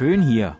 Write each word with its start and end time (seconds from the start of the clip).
schön 0.00 0.22
hier. 0.22 0.56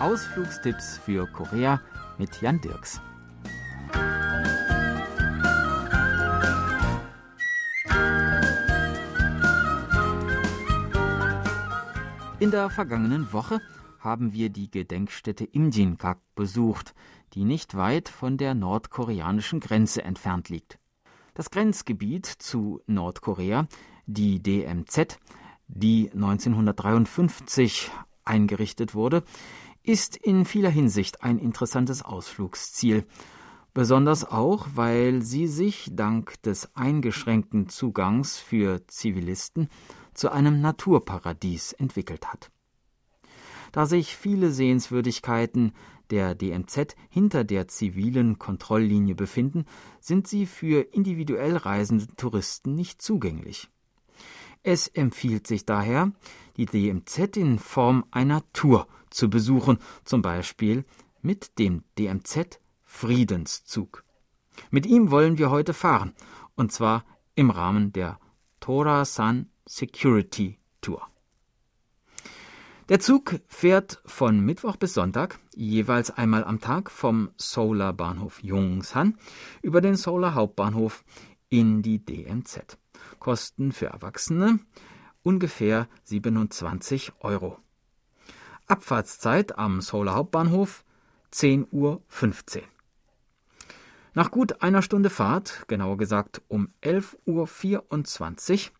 Ausflugstipps 0.00 0.96
für 0.96 1.26
Korea 1.26 1.82
mit 2.16 2.40
Jan 2.40 2.58
Dirks. 2.62 3.02
In 12.38 12.50
der 12.50 12.70
vergangenen 12.70 13.34
Woche 13.34 13.60
haben 13.98 14.32
wir 14.32 14.48
die 14.48 14.70
Gedenkstätte 14.70 15.44
Imjin-gak 15.44 16.20
besucht, 16.34 16.94
die 17.34 17.44
nicht 17.44 17.76
weit 17.76 18.08
von 18.08 18.38
der 18.38 18.54
nordkoreanischen 18.54 19.60
Grenze 19.60 20.02
entfernt 20.04 20.48
liegt. 20.48 20.78
Das 21.36 21.50
Grenzgebiet 21.50 22.24
zu 22.24 22.80
Nordkorea, 22.86 23.68
die 24.06 24.42
DMZ, 24.42 25.18
die 25.68 26.10
1953 26.10 27.90
eingerichtet 28.24 28.94
wurde, 28.94 29.22
ist 29.82 30.16
in 30.16 30.46
vieler 30.46 30.70
Hinsicht 30.70 31.22
ein 31.22 31.38
interessantes 31.38 32.00
Ausflugsziel, 32.00 33.04
besonders 33.74 34.24
auch, 34.24 34.66
weil 34.76 35.20
sie 35.20 35.46
sich 35.46 35.90
dank 35.92 36.40
des 36.40 36.74
eingeschränkten 36.74 37.68
Zugangs 37.68 38.38
für 38.38 38.86
Zivilisten 38.86 39.68
zu 40.14 40.32
einem 40.32 40.62
Naturparadies 40.62 41.74
entwickelt 41.74 42.32
hat. 42.32 42.50
Da 43.72 43.84
sich 43.84 44.16
viele 44.16 44.52
Sehenswürdigkeiten 44.52 45.74
der 46.10 46.34
DMZ 46.34 46.96
hinter 47.08 47.44
der 47.44 47.68
zivilen 47.68 48.38
Kontrolllinie 48.38 49.14
befinden, 49.14 49.64
sind 50.00 50.28
sie 50.28 50.46
für 50.46 50.82
individuell 50.92 51.56
reisende 51.56 52.06
Touristen 52.16 52.74
nicht 52.74 53.02
zugänglich. 53.02 53.68
Es 54.62 54.88
empfiehlt 54.88 55.46
sich 55.46 55.64
daher, 55.64 56.12
die 56.56 56.66
DMZ 56.66 57.36
in 57.36 57.58
Form 57.58 58.04
einer 58.10 58.42
Tour 58.52 58.88
zu 59.10 59.30
besuchen, 59.30 59.78
zum 60.04 60.22
Beispiel 60.22 60.84
mit 61.22 61.58
dem 61.58 61.84
DMZ 61.98 62.60
Friedenszug. 62.84 64.04
Mit 64.70 64.86
ihm 64.86 65.10
wollen 65.10 65.38
wir 65.38 65.50
heute 65.50 65.74
fahren, 65.74 66.14
und 66.54 66.72
zwar 66.72 67.04
im 67.34 67.50
Rahmen 67.50 67.92
der 67.92 68.18
Tora-san 68.60 69.50
Security 69.66 70.58
Tour. 70.80 71.06
Der 72.88 73.00
Zug 73.00 73.40
fährt 73.48 74.00
von 74.06 74.38
Mittwoch 74.38 74.76
bis 74.76 74.94
Sonntag 74.94 75.40
jeweils 75.56 76.12
einmal 76.12 76.44
am 76.44 76.60
Tag 76.60 76.88
vom 76.88 77.30
Solar 77.36 77.92
Bahnhof 77.92 78.40
Jungsan 78.44 79.18
über 79.60 79.80
den 79.80 79.96
Solar 79.96 80.34
Hauptbahnhof 80.34 81.04
in 81.48 81.82
die 81.82 81.98
DMZ. 81.98 82.78
Kosten 83.18 83.72
für 83.72 83.86
Erwachsene 83.86 84.60
ungefähr 85.24 85.88
27 86.04 87.14
Euro. 87.18 87.58
Abfahrtszeit 88.68 89.58
am 89.58 89.80
Solar 89.80 90.14
Hauptbahnhof 90.14 90.84
10.15 91.32 91.72
Uhr. 91.72 92.02
Nach 94.14 94.30
gut 94.30 94.62
einer 94.62 94.82
Stunde 94.82 95.10
Fahrt, 95.10 95.64
genauer 95.66 95.96
gesagt 95.96 96.40
um 96.46 96.68
11.24 96.84 98.52
Uhr, 98.54 98.70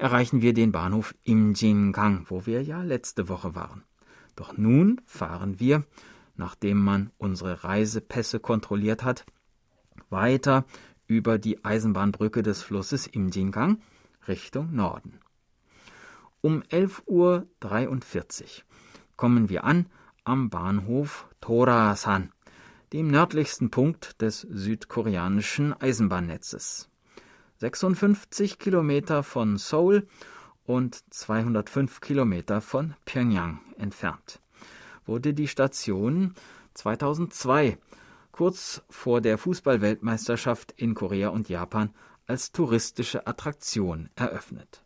erreichen 0.00 0.40
wir 0.40 0.54
den 0.54 0.72
Bahnhof 0.72 1.14
Imjingang, 1.24 2.24
wo 2.28 2.46
wir 2.46 2.62
ja 2.62 2.82
letzte 2.82 3.28
Woche 3.28 3.54
waren. 3.54 3.84
Doch 4.34 4.56
nun 4.56 5.00
fahren 5.04 5.60
wir, 5.60 5.84
nachdem 6.36 6.82
man 6.82 7.10
unsere 7.18 7.64
Reisepässe 7.64 8.40
kontrolliert 8.40 9.04
hat, 9.04 9.26
weiter 10.08 10.64
über 11.06 11.38
die 11.38 11.64
Eisenbahnbrücke 11.64 12.42
des 12.42 12.62
Flusses 12.62 13.06
Imjingang 13.06 13.82
Richtung 14.26 14.74
Norden. 14.74 15.20
Um 16.40 16.62
11.43 16.62 17.04
Uhr 17.06 18.64
kommen 19.16 19.50
wir 19.50 19.64
an 19.64 19.86
am 20.24 20.48
Bahnhof 20.48 21.28
Torasan, 21.42 22.32
dem 22.94 23.08
nördlichsten 23.08 23.70
Punkt 23.70 24.22
des 24.22 24.40
südkoreanischen 24.40 25.74
Eisenbahnnetzes. 25.74 26.89
56 27.60 28.58
Kilometer 28.58 29.22
von 29.22 29.58
Seoul 29.58 30.06
und 30.64 31.04
205 31.12 32.00
Kilometer 32.00 32.62
von 32.62 32.94
Pyongyang 33.04 33.60
entfernt, 33.76 34.40
wurde 35.04 35.34
die 35.34 35.46
Station 35.46 36.32
2002 36.72 37.76
kurz 38.32 38.82
vor 38.88 39.20
der 39.20 39.36
Fußballweltmeisterschaft 39.36 40.72
in 40.72 40.94
Korea 40.94 41.28
und 41.28 41.50
Japan 41.50 41.90
als 42.26 42.50
touristische 42.50 43.26
Attraktion 43.26 44.08
eröffnet. 44.14 44.82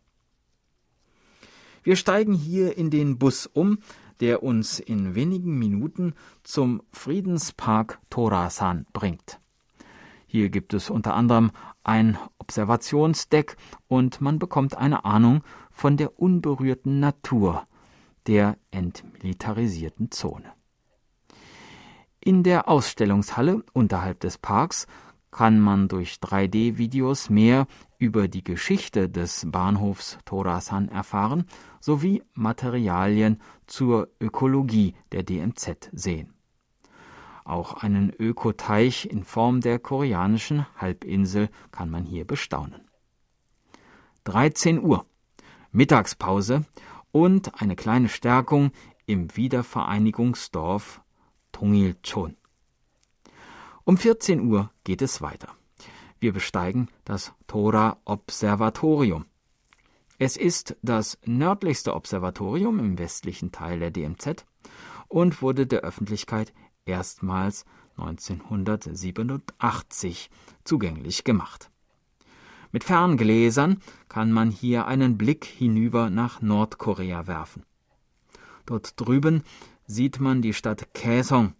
Wir 1.81 1.95
steigen 1.95 2.33
hier 2.33 2.77
in 2.77 2.89
den 2.89 3.17
Bus 3.17 3.45
um, 3.45 3.77
der 4.19 4.43
uns 4.43 4.81
in 4.81 5.15
wenigen 5.15 5.57
Minuten 5.57 6.13
zum 6.43 6.83
Friedenspark 6.91 7.99
Torasan 8.09 8.85
bringt. 8.91 9.39
Hier 10.35 10.49
gibt 10.49 10.73
es 10.73 10.89
unter 10.89 11.13
anderem 11.13 11.51
ein 11.85 12.17
Observationsdeck 12.39 13.55
und 13.87 14.19
man 14.19 14.37
bekommt 14.37 14.75
eine 14.75 15.05
Ahnung 15.05 15.43
von 15.71 15.95
der 15.95 16.19
unberührten 16.19 16.99
Natur 16.99 17.65
der 18.27 18.57
entmilitarisierten 18.69 20.11
Zone. 20.11 20.51
In 22.19 22.43
der 22.43 22.67
Ausstellungshalle 22.67 23.63
unterhalb 23.71 24.19
des 24.19 24.37
Parks 24.37 24.87
kann 25.31 25.61
man 25.61 25.87
durch 25.87 26.15
3D-Videos 26.15 27.29
mehr 27.29 27.65
über 27.97 28.27
die 28.27 28.43
Geschichte 28.43 29.07
des 29.07 29.49
Bahnhofs 29.49 30.17
Torasan 30.25 30.89
erfahren 30.89 31.45
sowie 31.79 32.23
Materialien 32.33 33.41
zur 33.67 34.09
Ökologie 34.19 34.95
der 35.13 35.23
DMZ 35.23 35.91
sehen. 35.93 36.34
Auch 37.45 37.75
einen 37.75 38.11
Ökoteich 38.11 39.05
in 39.05 39.23
Form 39.23 39.61
der 39.61 39.77
koreanischen 39.77 40.65
Halbinsel 40.77 41.49
kann 41.71 41.91
man 41.91 42.03
hier 42.03 42.25
bestaunen. 42.25 42.89
13 44.23 44.81
Uhr, 44.81 45.05
Mittagspause 45.71 46.65
und 47.11 47.61
eine 47.61 47.75
kleine 47.75 48.09
Stärkung 48.09 48.71
im 49.05 49.35
Wiedervereinigungsdorf 49.37 51.01
Tongilchon. 51.51 52.35
Um 53.83 53.97
14 53.97 54.41
Uhr 54.41 54.71
geht 54.83 55.03
es 55.03 55.21
weiter. 55.21 55.49
Wir 56.19 56.33
besteigen 56.33 56.89
das 57.03 57.31
Tora 57.45 57.97
Observatorium. 58.05 59.25
Es 60.17 60.35
ist 60.35 60.75
das 60.81 61.19
nördlichste 61.25 61.93
Observatorium 61.93 62.79
im 62.79 62.97
westlichen 62.97 63.51
Teil 63.51 63.79
der 63.79 63.91
DMZ 63.91 64.45
und 65.07 65.43
wurde 65.43 65.67
der 65.67 65.81
Öffentlichkeit 65.81 66.51
erstmals 66.85 67.65
1987 67.97 70.29
zugänglich 70.63 71.23
gemacht. 71.23 71.71
Mit 72.71 72.83
Ferngläsern 72.83 73.81
kann 74.09 74.31
man 74.31 74.51
hier 74.51 74.85
einen 74.85 75.17
Blick 75.17 75.45
hinüber 75.45 76.09
nach 76.09 76.41
Nordkorea 76.41 77.27
werfen. 77.27 77.63
Dort 78.65 78.99
drüben 78.99 79.43
sieht 79.87 80.19
man 80.19 80.41
die 80.41 80.53
Stadt 80.53 80.93
Kaesong, 80.93 81.53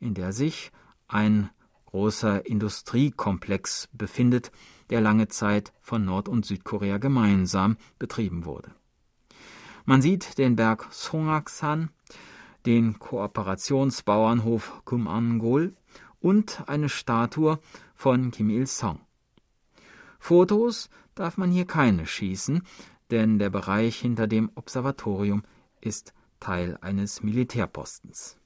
in 0.00 0.14
der 0.14 0.32
sich 0.32 0.72
ein 1.06 1.50
großer 1.86 2.46
Industriekomplex 2.46 3.88
befindet, 3.92 4.50
der 4.90 5.00
lange 5.00 5.28
Zeit 5.28 5.72
von 5.80 6.04
Nord- 6.04 6.28
und 6.28 6.44
Südkorea 6.44 6.98
gemeinsam 6.98 7.76
betrieben 7.98 8.44
wurde. 8.44 8.74
Man 9.84 10.02
sieht 10.02 10.38
den 10.38 10.56
Berg 10.56 10.92
Songaksan, 10.92 11.90
den 12.68 12.98
Kooperationsbauernhof 12.98 14.82
Kumangol 14.84 15.74
und 16.20 16.64
eine 16.66 16.90
Statue 16.90 17.60
von 17.94 18.30
Kim 18.30 18.50
Il-sung. 18.50 19.00
Fotos 20.18 20.90
darf 21.14 21.38
man 21.38 21.50
hier 21.50 21.64
keine 21.64 22.04
schießen, 22.04 22.60
denn 23.10 23.38
der 23.38 23.48
Bereich 23.48 23.96
hinter 23.96 24.26
dem 24.26 24.50
Observatorium 24.54 25.44
ist 25.80 26.12
Teil 26.40 26.76
eines 26.82 27.22
Militärpostens. 27.22 28.36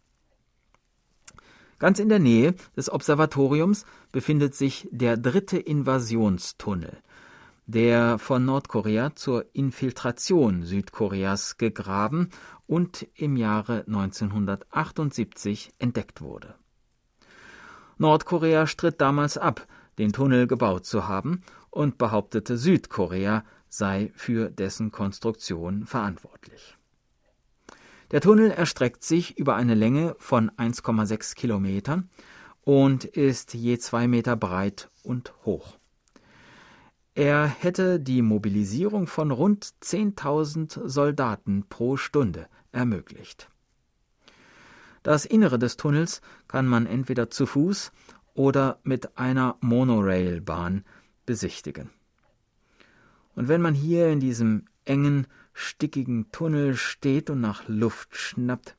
Ganz 1.81 1.99
in 1.99 2.09
der 2.09 2.21
Nähe 2.21 2.55
des 2.77 2.93
Observatoriums 2.93 3.87
befindet 4.13 4.55
sich 4.55 4.89
der 4.93 5.17
dritte 5.17 5.59
Invasionstunnel, 5.59 7.03
der 7.67 8.19
von 8.19 8.45
Nordkorea 8.45 9.15
zur 9.15 9.47
Infiltration 9.55 10.65
Südkoreas 10.65 11.57
gegraben 11.59 12.31
und 12.67 13.07
im 13.15 13.37
Jahre 13.37 13.85
1978 13.87 15.73
entdeckt 15.79 16.21
wurde. 16.21 16.55
Nordkorea 17.99 18.67
stritt 18.67 19.01
damals 19.01 19.39
ab, 19.39 19.67
den 19.99 20.13
Tunnel 20.13 20.47
gebaut 20.47 20.87
zu 20.87 21.07
haben 21.07 21.43
und 21.71 21.99
behauptete, 21.99 22.59
Südkorea 22.59 23.45
sei 23.69 24.13
für 24.15 24.51
dessen 24.51 24.91
Konstruktion 24.91 25.87
verantwortlich. 25.87 26.77
Der 28.11 28.21
Tunnel 28.21 28.51
erstreckt 28.51 29.05
sich 29.05 29.39
über 29.39 29.55
eine 29.57 29.75
Länge 29.75 30.15
von 30.19 30.51
1,6 30.51 31.35
Kilometern 31.35 32.11
und 32.63 33.05
ist 33.05 33.55
je 33.55 33.79
zwei 33.79 34.07
Meter 34.07 34.37
breit 34.37 34.91
und 35.03 35.33
hoch. 35.45 35.79
Er 37.15 37.47
hätte 37.47 38.01
die 38.01 38.23
Mobilisierung 38.23 39.07
von 39.07 39.31
rund 39.31 39.67
10.000 39.83 40.89
Soldaten 40.89 41.65
pro 41.69 41.99
Stunde 41.99 42.49
ermöglicht. 42.73 43.51
Das 45.03 45.27
Innere 45.27 45.59
des 45.59 45.77
Tunnels 45.77 46.23
kann 46.49 46.67
man 46.67 46.87
entweder 46.87 47.29
zu 47.29 47.45
Fuß 47.45 47.93
oder 48.33 48.79
mit 48.83 49.19
einer 49.19 49.57
Monorailbahn 49.61 50.85
besichtigen. 51.27 51.91
Und 53.35 53.49
wenn 53.49 53.61
man 53.61 53.75
hier 53.75 54.09
in 54.09 54.21
diesem 54.21 54.65
engen, 54.85 55.27
stickigen 55.53 56.31
Tunnel 56.33 56.77
steht 56.77 57.29
und 57.29 57.43
nach 57.43 57.69
Luft 57.69 58.17
schnappt, 58.17 58.77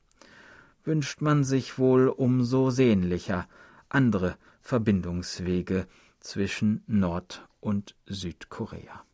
wünscht 0.82 1.20
man 1.20 1.44
sich 1.44 1.78
wohl 1.78 2.08
umso 2.08 2.70
sehnlicher 2.70 3.46
andere 3.88 4.36
Verbindungswege 4.60 5.86
zwischen 6.24 6.82
Nord- 6.86 7.46
und 7.60 7.94
Südkorea. 8.06 9.04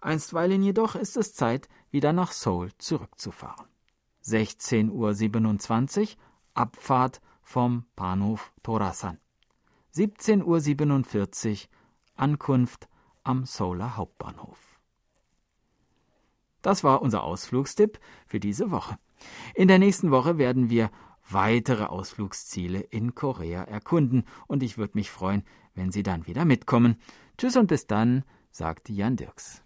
Einstweilen 0.00 0.62
jedoch 0.62 0.96
ist 0.96 1.16
es 1.16 1.34
Zeit, 1.34 1.68
wieder 1.90 2.12
nach 2.12 2.32
Seoul 2.32 2.70
zurückzufahren. 2.78 3.66
16.27 4.24 6.00
Uhr 6.00 6.08
Abfahrt 6.54 7.20
vom 7.42 7.84
Bahnhof 7.94 8.52
Torasan. 8.62 9.18
17.47 9.94 11.50
Uhr 11.50 11.68
Ankunft 12.16 12.88
am 13.22 13.44
Seouler 13.44 13.96
Hauptbahnhof. 13.96 14.58
Das 16.62 16.84
war 16.84 17.02
unser 17.02 17.24
Ausflugstipp 17.24 17.98
für 18.26 18.40
diese 18.40 18.70
Woche. 18.70 18.98
In 19.54 19.68
der 19.68 19.78
nächsten 19.78 20.10
Woche 20.10 20.38
werden 20.38 20.70
wir 20.70 20.90
weitere 21.28 21.84
Ausflugsziele 21.84 22.80
in 22.80 23.14
Korea 23.14 23.62
erkunden 23.62 24.24
und 24.46 24.62
ich 24.62 24.78
würde 24.78 24.96
mich 24.96 25.10
freuen, 25.10 25.44
wenn 25.74 25.92
Sie 25.92 26.02
dann 26.02 26.26
wieder 26.26 26.44
mitkommen. 26.44 26.96
Tschüss 27.38 27.56
und 27.56 27.66
bis 27.66 27.86
dann, 27.86 28.24
sagt 28.50 28.88
Jan 28.88 29.16
Dirks. 29.16 29.61